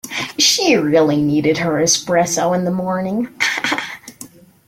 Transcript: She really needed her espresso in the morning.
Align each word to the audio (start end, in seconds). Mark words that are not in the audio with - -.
She 0.39 0.75
really 0.77 1.21
needed 1.21 1.59
her 1.59 1.73
espresso 1.73 2.55
in 2.57 2.65
the 2.65 2.71
morning. 2.71 3.29